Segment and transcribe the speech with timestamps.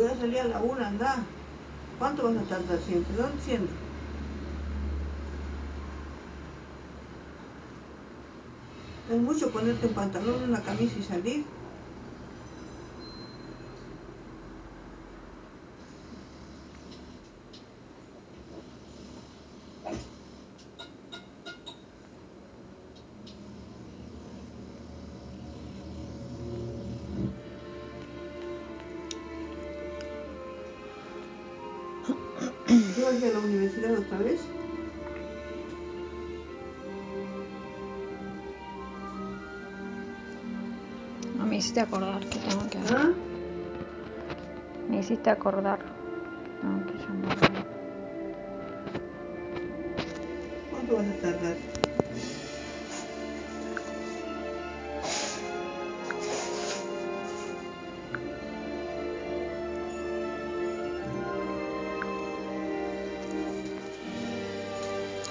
[0.00, 1.16] Voy a salir a la una, anda.
[1.98, 3.14] ¿Cuánto vas a tardar siempre?
[3.18, 3.68] No entiendo.
[9.10, 11.44] Es mucho ponerte un pantalón, una camisa y salir.
[33.10, 34.40] ¿Tú vas a ir a la universidad otra vez?
[41.36, 42.96] No me hiciste acordar que tengo que hacer.
[42.96, 43.10] ¿Ah?
[44.88, 45.80] Me hiciste acordar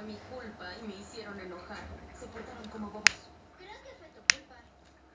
[0.00, 1.84] fue mi culpa y me hicieron enojar.
[2.18, 3.30] Se portaron como bobos.
[3.58, 4.56] Creo que fue tu culpa.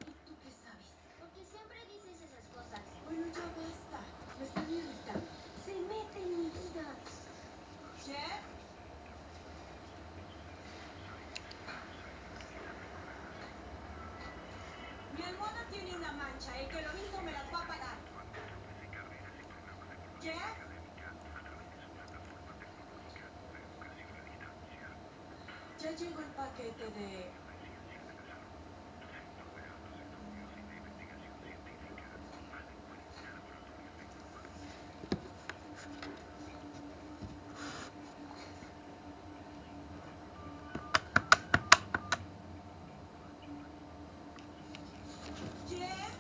[0.05, 0.85] ¿Y tú qué sabes?
[1.19, 2.81] Porque siempre dices esas cosas.
[3.03, 3.99] Bueno, ya basta.
[4.37, 5.31] Me están irritando.
[5.65, 6.95] Se mete en mi vida.
[8.05, 8.43] Jeff.
[15.17, 16.59] Mi almohada tiene una mancha.
[16.59, 17.97] El que lo hizo me las va a pagar.
[20.21, 20.65] Jeff.
[25.77, 27.31] Ya llegó el paquete de...
[45.67, 46.15] Jeff.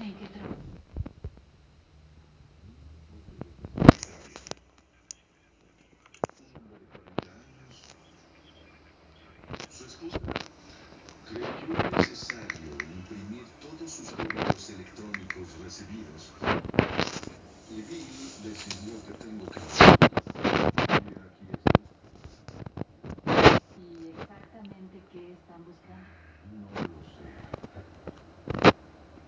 [0.00, 0.54] ¿En qué trabajo?
[6.38, 7.84] Un hombre de 40 años.
[9.98, 10.20] Esposa
[11.26, 16.30] creyó necesario imprimir todos sus correos electrónicos recibidos.
[17.70, 18.06] Y Bill
[18.44, 20.08] decidió que tengo que hacerlo.
[20.86, 21.82] Y aquí estoy.
[23.82, 26.06] ¿Y exactamente qué están buscando?
[26.46, 27.26] No lo sé.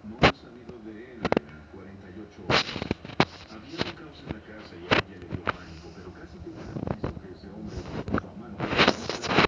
[0.07, 2.65] No he sabido de él en 48 horas.
[3.51, 6.51] Había un caos en la casa y a ella le dio pánico, pero casi te
[6.55, 8.91] garantizo que ese hombre con su amante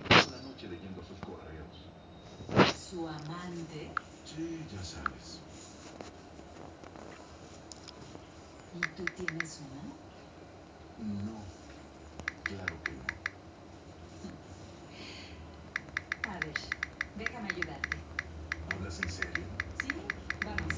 [0.09, 1.75] toda la noche leyendo sus correos.
[2.91, 3.09] ¿Su
[3.73, 3.89] Sí,
[4.71, 5.41] ya sabes.
[8.75, 9.83] ¿Y tú tienes una?
[11.25, 11.41] No.
[12.49, 13.09] Claro que no.
[16.29, 16.55] A ver,
[17.17, 17.97] déjame ayudarte.
[18.69, 19.45] ¿Hablas en serio?
[19.81, 19.95] ¿Sí?
[20.45, 20.75] Vamos.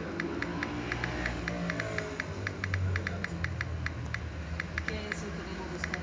[0.00, 0.42] De acuerdo.
[2.90, 3.34] Adelante.
[4.88, 6.02] ¿Qué es lo que debo buscar?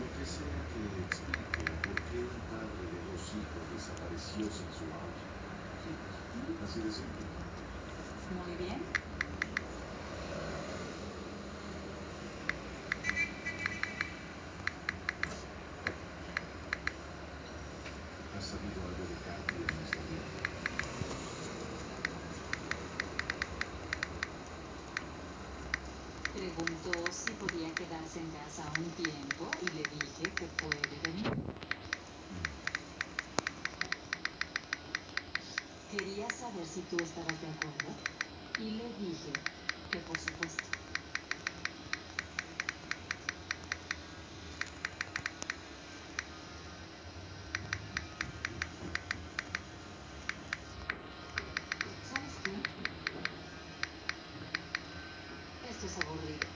[0.00, 4.84] Lo que sea que explique por qué un padre de dos hijos desapareció sin su
[4.94, 5.22] auto.
[6.64, 7.24] Así de simple.
[8.30, 8.82] Muy bien.
[18.34, 20.42] ¿Has sabido algo de Kathy en este tiempo?
[26.82, 31.32] Preguntó si podía quedarse en casa un tiempo y le dije que puede venir.
[35.92, 37.94] Quería saber si tú estabas de acuerdo
[38.58, 39.30] y le dije
[39.92, 40.68] que por supuesto.
[52.10, 52.50] ¿Sabes qué?
[55.70, 56.46] Esto es aburrido.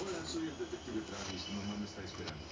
[0.00, 1.48] Hola, soy el detective Travis.
[1.56, 2.44] Mamá me está esperando.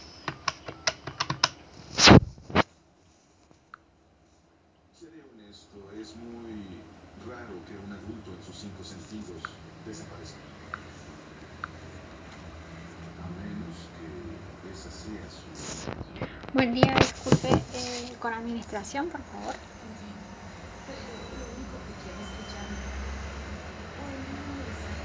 [4.98, 6.80] Seré honesto, es muy
[7.28, 9.42] raro que un adulto en sus cinco sentidos
[9.84, 10.40] desaparezca.
[13.20, 14.08] A menos que
[14.72, 15.44] esa sea su.
[16.54, 19.54] Buen día, disculpe, eh, con administración, por favor.
[19.82, 20.32] Entiendo.
[20.86, 22.80] Pero lo único que quiero es que llame.
[24.00, 25.04] O envíe un mensaje.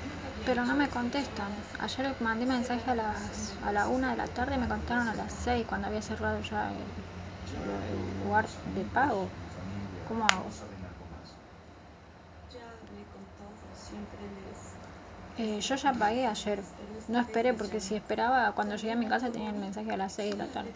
[0.00, 1.52] Nunca había Pero no me contestan.
[1.78, 5.14] Ayer mandé mensaje a las a la una de la tarde y me contestaron a
[5.14, 9.28] las 6 cuando había cerrado ya el, lugar de pago.
[10.08, 10.50] ¿Cómo hago?
[15.38, 16.64] Eh, yo ya pagué ayer.
[17.06, 20.14] No esperé porque si esperaba cuando llegué a mi casa tenía el mensaje a las
[20.14, 20.72] 6 de la tarde.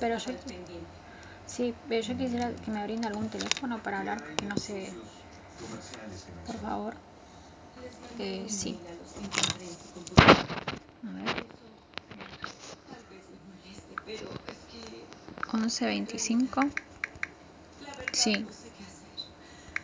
[0.00, 0.32] pero yo-.
[1.48, 4.94] Sí, pero yo quisiera que me brinde algún teléfono para hablar porque no sé,
[6.46, 6.94] por favor.
[8.18, 8.76] Eh, sí.
[11.06, 11.24] a ver.
[11.26, 15.06] Eso tal vez les moleste, pero es que
[15.52, 16.70] 1125.
[17.80, 18.46] la verdad Sí.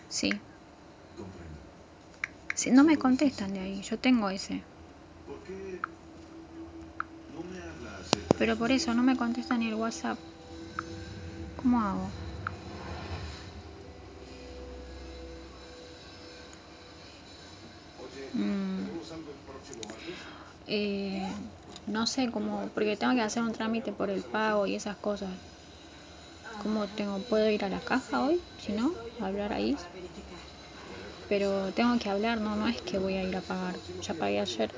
[0.09, 0.40] Sí.
[2.54, 2.71] Sí.
[2.71, 3.83] No me contestan de ahí.
[3.83, 4.64] Yo tengo ese.
[5.26, 5.80] ¿Por qué
[7.28, 10.18] no me habla acerca Pero por eso no me contestan ni el WhatsApp.
[11.64, 12.12] ¿Cómo hago?
[18.35, 18.99] Mm.
[20.66, 21.35] Eh,
[21.87, 25.40] no sé cómo, porque tengo que hacer un trámite por el pago y esas cosas.
[26.59, 27.23] ¿Cómo tengo?
[27.23, 28.44] ¿Puedo ir a la caja hoy?
[28.59, 29.78] Si no, hablar ahí.
[31.26, 33.83] Pero tengo que hablar, no, no es que voy a ir a pagar.
[34.00, 34.75] Ya pagué ayer.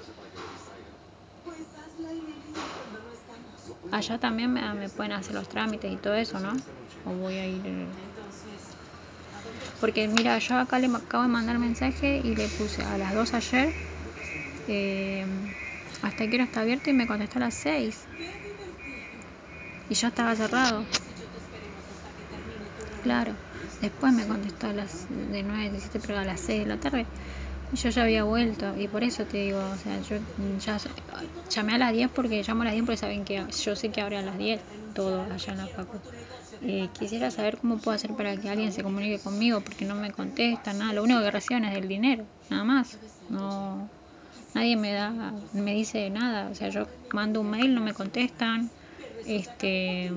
[1.43, 3.79] Pues hazla y me envías cuando no estamos.
[3.97, 6.53] Allá también me, me pueden hacer los trámites y todo eso, ¿no?
[7.05, 7.67] O voy a ir.
[9.81, 13.33] Porque mira, yo acá le acabo de mandar mensaje y le puse a las 2
[13.35, 13.75] ayer.
[14.67, 15.27] eh,
[16.03, 18.09] hasta que hora está abierto y me contestó a las 6.
[18.75, 19.29] ¡Qué divertido!
[19.89, 20.87] Y ya estaba cerrado.
[23.01, 23.39] Claro.
[23.81, 26.79] Después me contestó a las de 9 a 17, pero a las 6 de la
[26.79, 27.09] tarde.
[27.71, 28.77] Yo ya había vuelto.
[28.77, 30.17] Y por eso te digo, o sea, yo
[30.59, 30.79] ya
[31.49, 34.01] llamé a las 10 porque llamo a las 10 porque saben que yo sé que
[34.01, 36.01] abre a las 10 todo allá en la facu.
[36.61, 40.13] Eh, quisiera saber cómo puedo hacer para que alguien se comunique conmigo porque no me
[40.13, 40.93] contestan nada.
[40.93, 42.99] Lo único que reciben es el dinero, nada más.
[43.29, 43.91] No,
[44.55, 46.51] nadie me da, me dice nada.
[46.51, 48.71] O sea, yo mando un mail, no me contestan.
[49.25, 50.13] Este,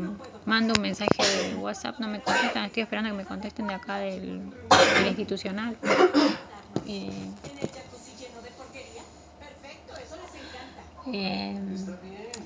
[0.45, 2.65] mando un mensaje de WhatsApp, no me contestan.
[2.65, 4.53] Estoy esperando que me contesten de acá del
[5.07, 5.77] institucional.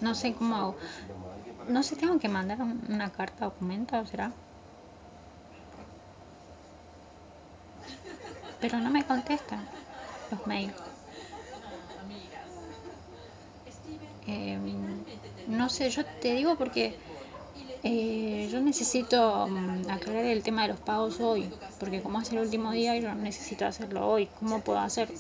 [0.02, 0.78] No sé cómo hago.
[1.68, 4.36] No sé, tengo que mandar un- una carta documento, ¿será?
[8.60, 9.70] Pero no me contestan
[10.30, 10.82] los mails.
[10.86, 12.64] Ah,
[14.26, 14.60] Eh,
[15.46, 19.90] no sé, yo te digo porque básquetbol y le dije, eh, "Es yo necesito mm,
[19.90, 23.66] aclarar el tema de los pagos hoy, porque como es el último día, yo necesito
[23.68, 24.28] hacerlo hoy.
[24.28, 25.14] ¿Cómo puedo hacer?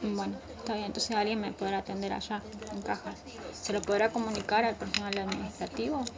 [0.00, 3.24] Bueno, está bien, entonces alguien me podrá atender allá, en cajas.
[3.60, 6.10] ¿Se lo podrá comunicar al personal administrativo?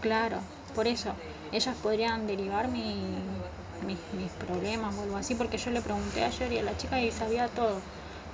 [0.00, 1.20] Claro, por eso,
[1.50, 3.44] ellas podrían derivar mi,
[3.82, 7.00] mis, mis problemas o algo así, porque yo le pregunté ayer y a la chica
[7.02, 7.84] y sabía todo.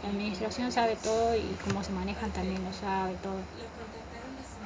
[0.03, 3.47] La administración sabe todo y cómo se manejan también lo sabe todo.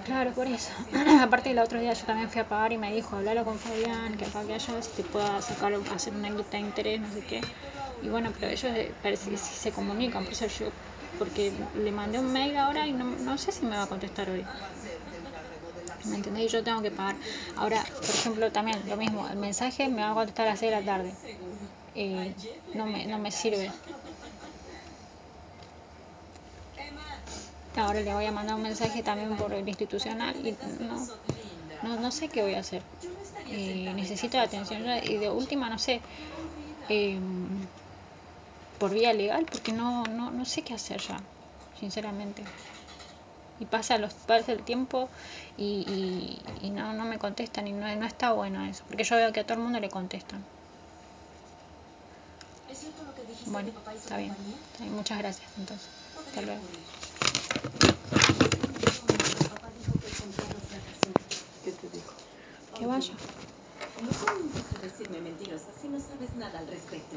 [0.02, 0.72] Claro, por eso.
[1.26, 4.16] Aparte el otro día yo también fui a pagar y me dijo, hablalo con Fabián,
[4.16, 7.46] que Fabián ya si te pueda sacar, hacer una guita de interés, no sé qué.
[8.00, 10.72] Y bueno, pero ellos eh, parece que sí se comunican, por eso yo,
[11.16, 14.30] porque le mandé un mail ahora y no, no sé si me va a contestar
[14.30, 14.48] hoy.
[14.82, 15.89] Va a ser tendrá remodelación.
[16.04, 16.44] ¿Me entendés?
[16.44, 17.16] Y yo tengo que pagar.
[17.56, 20.72] Ahora, por ejemplo, también lo mismo, el mensaje me va a contestar a las 6
[20.72, 21.12] de la tarde.
[21.94, 22.34] Eh,
[22.74, 23.70] no, me, no me sirve.
[27.76, 31.08] Ahora le voy a mandar un mensaje también por el institucional y no,
[31.82, 32.82] no, no sé qué voy a hacer.
[33.50, 36.00] Necesito la atención y de última, no sé,
[36.88, 37.18] eh,
[38.78, 41.18] por vía legal, porque no, no, no sé qué hacer ya,
[41.78, 42.42] sinceramente.
[43.60, 45.08] Y pasa, los, pasa el tiempo
[45.58, 49.16] y, y, y no, no me contestan y no, no está bueno eso, porque yo
[49.16, 50.42] veo que a todo el mundo le contestan.
[52.70, 54.30] ¿Es cierto lo que dijiste Bueno, de papá y su está bien,
[54.72, 55.88] está bien, muchas gracias entonces.
[56.26, 56.62] Hasta luego.
[61.64, 62.14] ¿Qué te dijo?
[62.78, 63.14] Que vaya.
[64.00, 67.16] No a decirme mentiras si no sabes nada al respecto.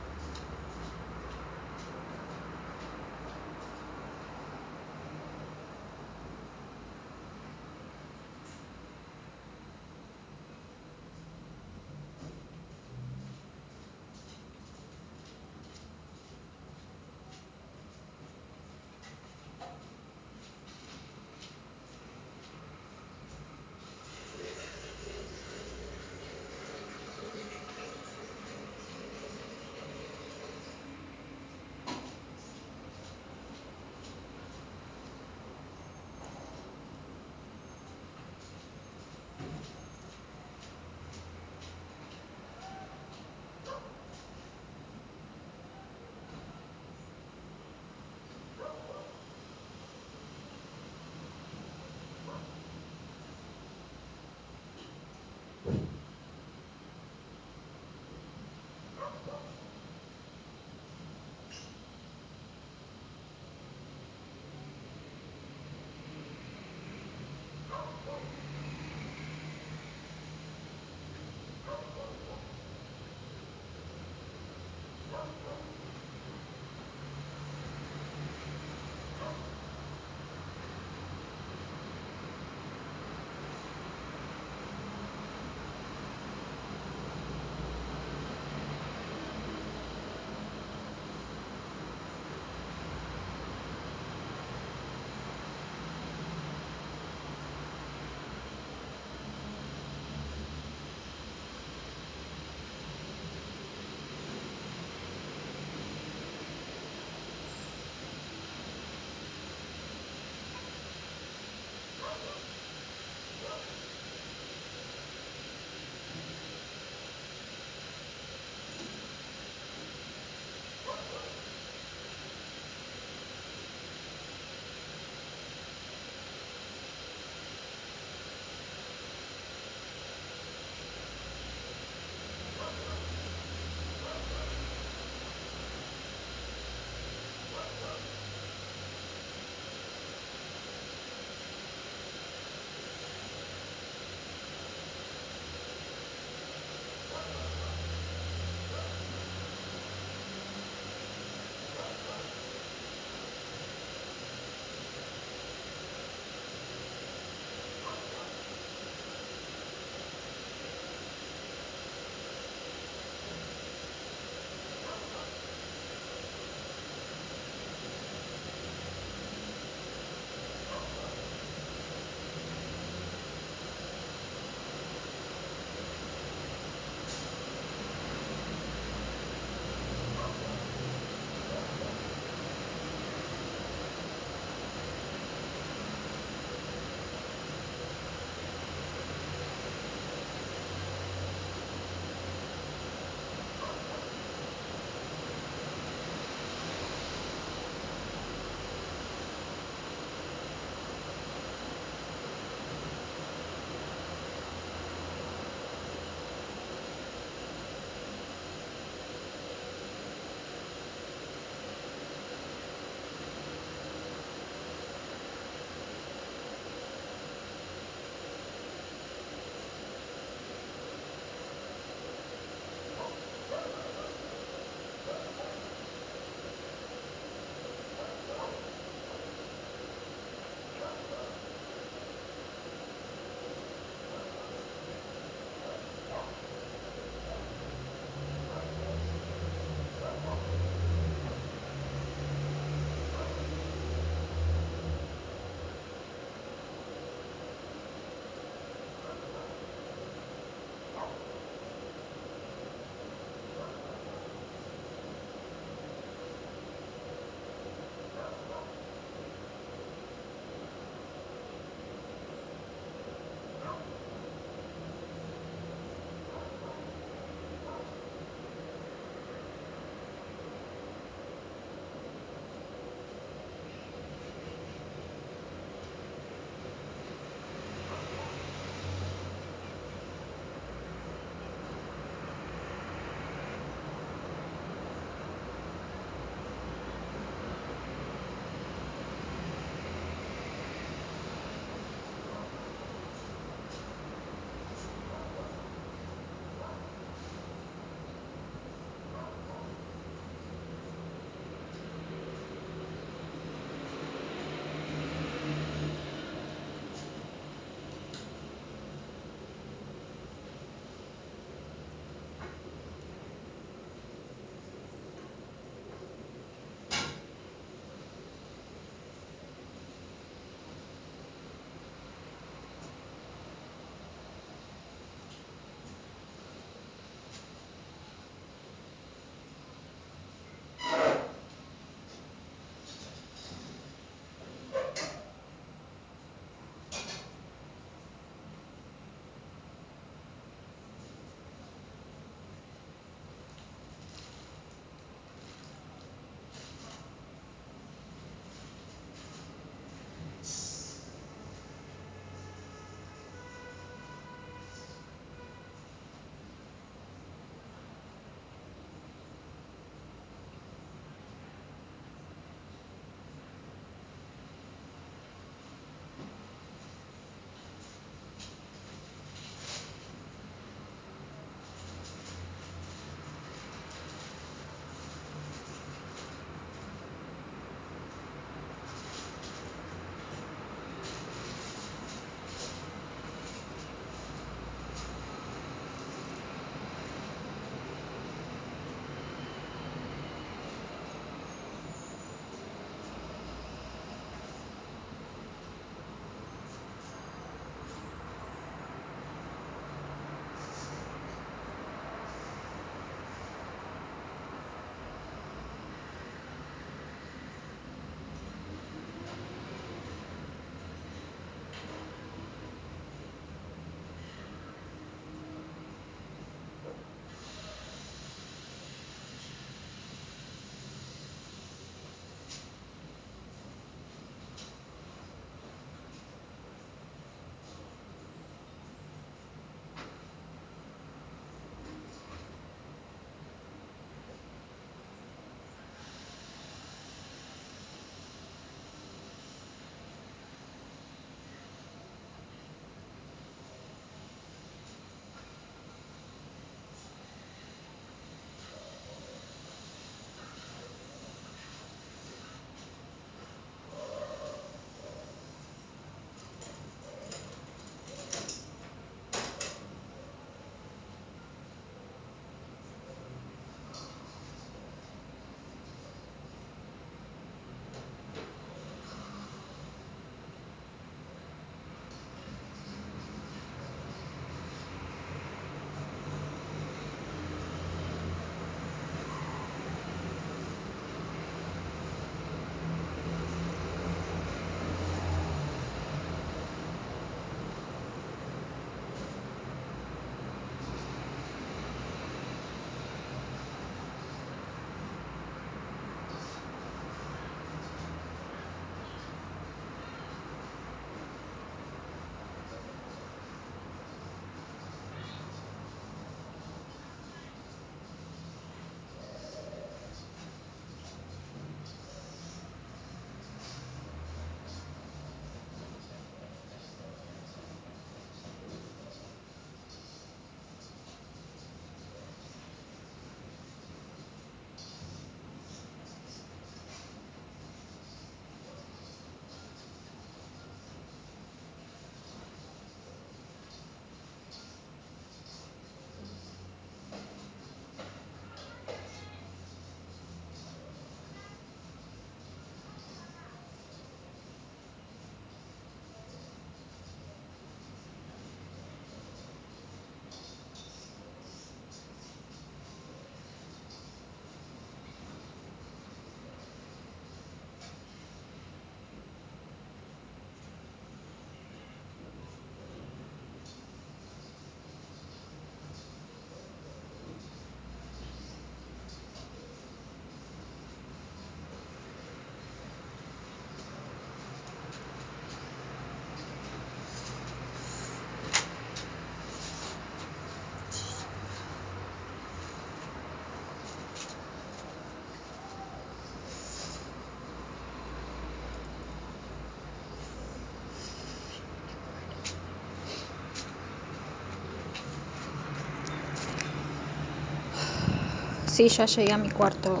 [598.78, 600.00] Sí, ya llegué a mi cuarto.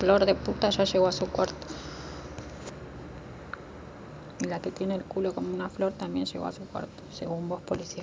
[0.00, 1.54] Flor de puta ya llegó a su cuarto.
[4.40, 7.48] Y la que tiene el culo como una flor también llegó a su cuarto, según
[7.48, 8.02] vos, policía.